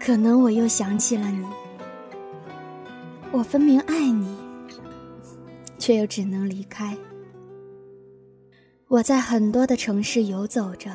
[0.00, 1.46] 可能我又想起了你，
[3.30, 4.34] 我分明爱你，
[5.78, 6.96] 却又只能离开。
[8.86, 10.90] 我在很多的城市游走着，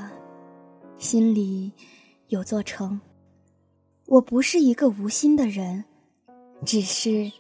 [0.98, 1.72] 心里
[2.30, 3.00] 有座城。
[4.08, 5.86] 我不是一个无心的人，
[6.66, 7.32] 只是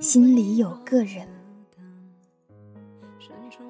[0.00, 1.28] 心里有个人。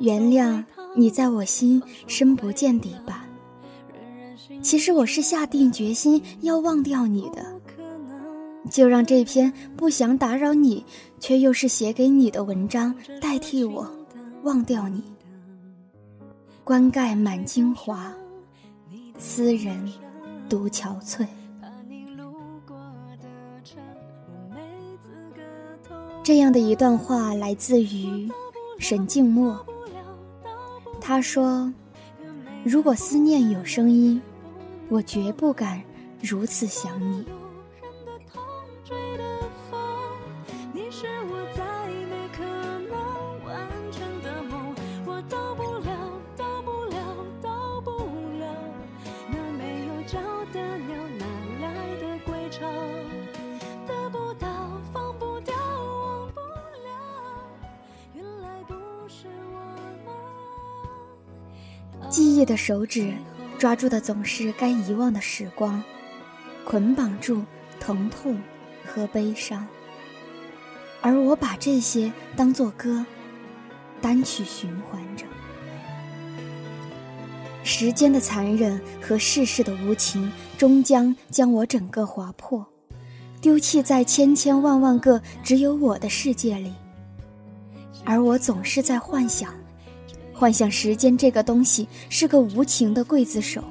[0.01, 0.65] 原谅
[0.97, 3.25] 你在我心深不见底吧。
[4.63, 7.45] 其实我是下定决心要忘掉你的，
[8.71, 10.85] 就让这篇不想打扰你，
[11.21, 13.89] 却又是写给你的文章代替我
[14.43, 15.05] 忘掉你。
[16.65, 18.13] 棺盖满京华，
[19.19, 19.93] 斯人
[20.49, 21.27] 独憔悴。
[26.25, 28.29] 这样的一段话来自于
[28.81, 29.65] 沈静默，
[31.07, 31.73] 他说
[32.67, 34.21] ：“如果思念有声音。”
[34.89, 35.81] 我绝不敢
[36.21, 37.25] 如此想你。
[62.11, 63.13] 记忆的手指。
[63.59, 65.83] 抓住的总是该遗忘的时光，
[66.67, 67.43] 捆绑住
[67.81, 68.39] 疼痛
[68.85, 69.67] 和悲伤，
[71.01, 73.03] 而我把这些当作歌，
[73.99, 75.25] 单曲循环着。
[77.65, 82.63] 时间的残忍和世事的无情，终将将我整个划破，
[83.41, 86.75] 丢弃在千千万万个只有我的世界里，
[88.05, 89.55] 而我总是在幻想。
[90.39, 93.65] 幻想时间这个东西是个无情的刽子手，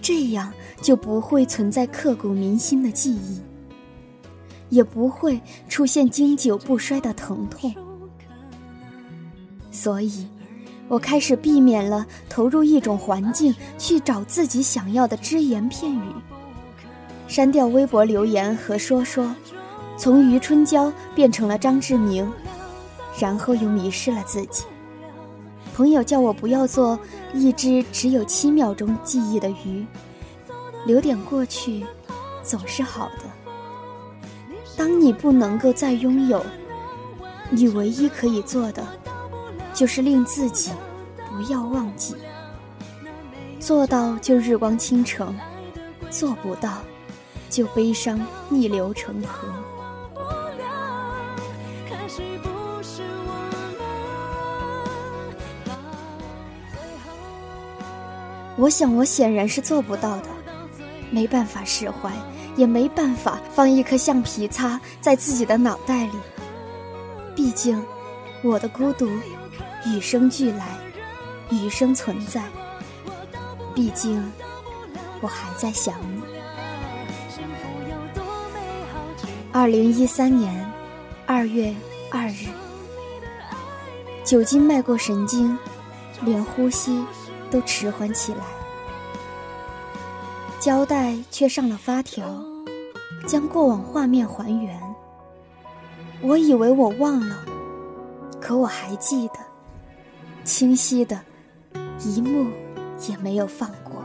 [0.00, 3.40] 这样就不会存在刻骨铭心的记忆，
[4.70, 7.72] 也不会出现经久不衰的疼痛。
[9.70, 10.26] 所以，
[10.88, 16.02] 我开始避免了投入一种环境去找自己想要的只言片语，
[17.28, 19.32] 删掉微博留言和说说，
[19.96, 22.28] 从余春娇变成了张志明，
[23.16, 24.64] 然后又迷失了自己。
[25.74, 26.98] 朋友叫我不要做
[27.32, 29.86] 一只只有七秒钟记忆的鱼，
[30.86, 31.84] 留点过去，
[32.42, 33.24] 总是好的。
[34.76, 36.44] 当你不能够再拥有，
[37.50, 38.86] 你唯一可以做的，
[39.72, 40.70] 就是令自己
[41.30, 42.14] 不要忘记。
[43.58, 45.34] 做到就日光倾城，
[46.10, 46.78] 做不到，
[47.48, 49.48] 就悲伤逆流成河。
[58.56, 60.28] 我想，我显然是做不到的，
[61.10, 62.12] 没办法释怀，
[62.54, 66.12] 也没办法放一颗橡皮擦在自己的脑袋里。
[67.34, 67.82] 毕竟，
[68.42, 69.08] 我的孤独
[69.86, 70.68] 与生俱来，
[71.50, 72.42] 与生存在。
[73.74, 74.22] 毕竟，
[75.22, 76.22] 我还在想你。
[79.50, 80.70] 二零一三年
[81.24, 81.74] 二月
[82.10, 82.48] 二日，
[84.24, 85.58] 酒精迈过神经，
[86.20, 87.02] 连呼吸。
[87.52, 88.44] 都迟缓起来，
[90.58, 92.42] 胶带却上了发条，
[93.26, 94.80] 将过往画面还原。
[96.22, 97.44] 我以为我忘了，
[98.40, 99.34] 可我还记得，
[100.44, 101.20] 清晰的，
[102.00, 102.50] 一幕
[103.06, 104.01] 也没有放过。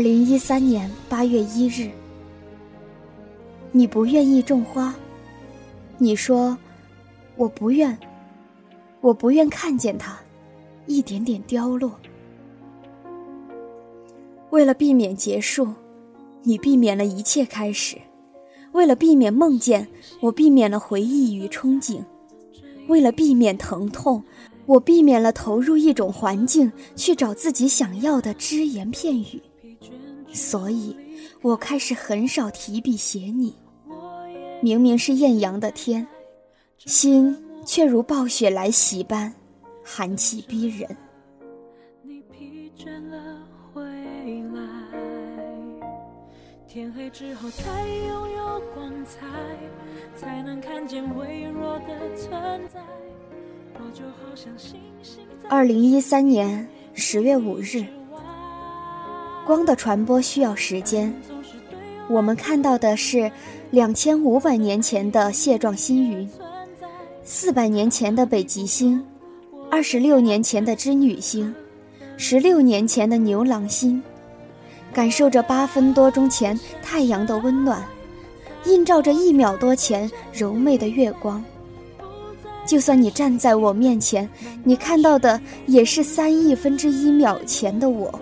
[0.00, 1.90] 二零一三年八月一日，
[3.70, 4.94] 你不愿意种花，
[5.98, 6.56] 你说
[7.36, 7.98] 我不愿，
[9.02, 10.18] 我不愿看见它
[10.86, 11.92] 一点点凋落。
[14.48, 15.68] 为了避免结束，
[16.44, 17.98] 你避免了一切开始；
[18.72, 19.86] 为了避免梦见，
[20.22, 22.02] 我避免了回忆与憧憬；
[22.88, 24.24] 为了避免疼痛，
[24.64, 29.38] 我避免了投入一种环境去找自己想要的只言片语，
[30.32, 30.96] 所以，
[31.42, 33.54] 我开始很少提笔写你。
[34.62, 36.06] 明明是艳阳的天，
[36.78, 39.32] 心却如暴雪来袭般
[39.82, 40.96] 寒气逼人。
[46.68, 49.26] 天黑之后才才拥有光彩，
[50.44, 52.32] 能看见微弱的存
[52.72, 52.80] 在。
[55.48, 57.84] 二零一三年十月五日，
[59.46, 61.12] 光的传播需要时间。
[62.08, 63.30] 我们看到的是
[63.70, 66.28] 两千五百年前的蟹状星云，
[67.24, 69.02] 四百年前的北极星，
[69.70, 71.54] 二十六年前的织女星，
[72.16, 74.02] 十六年前的牛郎星。
[74.92, 77.80] 感受着八分多钟前太阳的温暖，
[78.64, 81.44] 映照着一秒多前柔媚的月光。
[82.66, 84.28] 就算你站在我面前，
[84.64, 88.12] 你看到的也是三亿分之一秒前的我。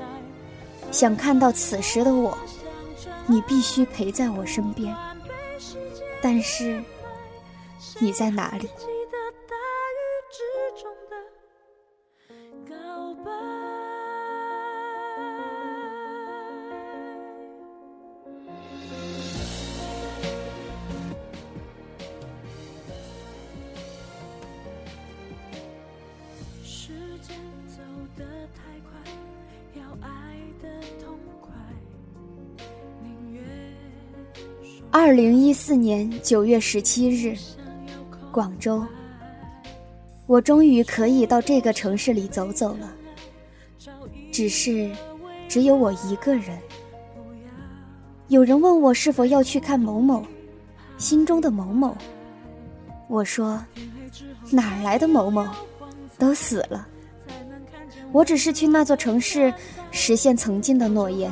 [0.90, 2.36] 想看到此时的我，
[3.26, 4.94] 你必须陪在我身边。
[6.20, 6.82] 但是，
[7.98, 8.68] 你在哪里？
[35.00, 37.32] 二零一四年九月十七日，
[38.32, 38.84] 广州。
[40.26, 42.92] 我终于可以到这个城市里走走了。
[44.32, 44.90] 只是，
[45.48, 46.58] 只有我一个人。
[48.26, 50.26] 有人问我是否要去看某某，
[50.98, 51.96] 心中的某某。
[53.06, 53.64] 我说，
[54.50, 55.46] 哪儿来的某某，
[56.18, 56.88] 都死了。
[58.10, 59.54] 我只是去那座城市，
[59.92, 61.30] 实现曾经的诺言。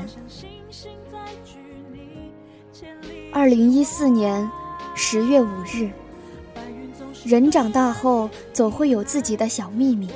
[3.37, 4.51] 二零一四年
[4.95, 5.91] 十月五日，
[7.23, 10.09] 人长大后总会有自己的小秘密，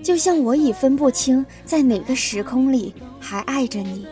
[0.00, 4.06] 就像我已分不清在哪个时空里还爱着你，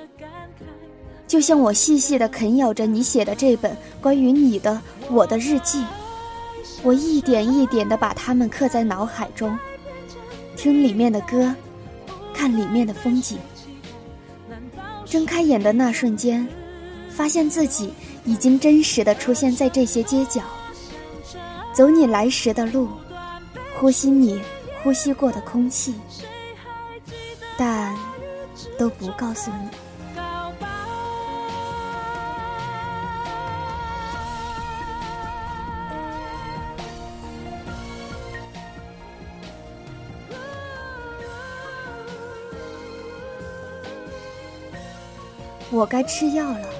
[1.28, 5.84] 就像我细细的啃咬着你写的这本关于你的我的日记，
[6.82, 9.56] 我一点一点的把它们刻在脑海中，
[10.56, 11.54] 听里面的歌，
[12.34, 13.38] 看里面的风景，
[15.04, 16.44] 睁开眼的那瞬间。
[17.20, 17.92] 发现自己
[18.24, 20.40] 已经真实的出现在这些街角，
[21.70, 22.88] 走你来时的路，
[23.78, 24.40] 呼吸你
[24.82, 25.94] 呼吸过的空气，
[27.58, 27.94] 但
[28.78, 29.68] 都不告诉你。
[45.70, 46.79] 我该吃药了。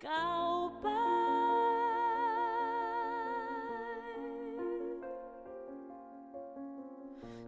[0.00, 0.88] 告白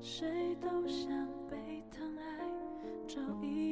[0.01, 1.09] 谁都想
[1.49, 2.25] 被疼爱，
[3.07, 3.70] 找一。